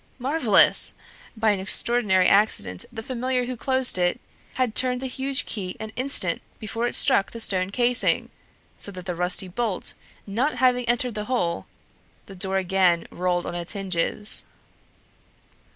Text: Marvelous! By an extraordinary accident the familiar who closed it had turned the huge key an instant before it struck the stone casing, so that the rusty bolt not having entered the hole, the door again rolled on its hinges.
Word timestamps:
Marvelous! 0.17 0.95
By 1.37 1.51
an 1.51 1.59
extraordinary 1.59 2.27
accident 2.27 2.85
the 2.91 3.03
familiar 3.03 3.45
who 3.45 3.55
closed 3.55 3.99
it 3.99 4.19
had 4.55 4.73
turned 4.73 4.99
the 4.99 5.05
huge 5.05 5.45
key 5.45 5.77
an 5.79 5.91
instant 5.95 6.41
before 6.59 6.87
it 6.87 6.95
struck 6.95 7.29
the 7.29 7.39
stone 7.39 7.69
casing, 7.69 8.31
so 8.79 8.91
that 8.93 9.05
the 9.05 9.13
rusty 9.13 9.47
bolt 9.47 9.93
not 10.25 10.55
having 10.55 10.89
entered 10.89 11.13
the 11.13 11.25
hole, 11.25 11.67
the 12.25 12.35
door 12.35 12.57
again 12.57 13.05
rolled 13.11 13.45
on 13.45 13.53
its 13.53 13.73
hinges. 13.73 14.45